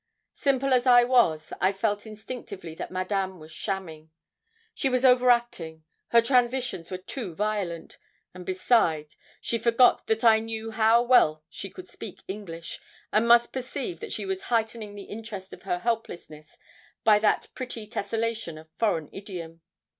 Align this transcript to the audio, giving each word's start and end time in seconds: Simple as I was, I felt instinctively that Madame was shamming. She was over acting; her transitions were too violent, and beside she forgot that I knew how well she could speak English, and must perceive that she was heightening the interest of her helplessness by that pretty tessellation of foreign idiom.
Simple 0.33 0.73
as 0.73 0.87
I 0.87 1.03
was, 1.03 1.53
I 1.61 1.71
felt 1.71 2.07
instinctively 2.07 2.73
that 2.73 2.89
Madame 2.89 3.37
was 3.39 3.51
shamming. 3.51 4.09
She 4.73 4.89
was 4.89 5.05
over 5.05 5.29
acting; 5.29 5.83
her 6.07 6.23
transitions 6.23 6.89
were 6.89 6.97
too 6.97 7.35
violent, 7.35 7.99
and 8.33 8.43
beside 8.43 9.13
she 9.41 9.59
forgot 9.59 10.07
that 10.07 10.23
I 10.23 10.39
knew 10.39 10.71
how 10.71 11.03
well 11.03 11.43
she 11.49 11.69
could 11.69 11.87
speak 11.87 12.23
English, 12.27 12.79
and 13.13 13.27
must 13.27 13.53
perceive 13.53 13.99
that 13.99 14.11
she 14.11 14.25
was 14.25 14.41
heightening 14.49 14.95
the 14.95 15.03
interest 15.03 15.53
of 15.53 15.61
her 15.69 15.77
helplessness 15.77 16.57
by 17.03 17.19
that 17.19 17.49
pretty 17.53 17.85
tessellation 17.85 18.57
of 18.59 18.71
foreign 18.79 19.07
idiom. 19.13 19.61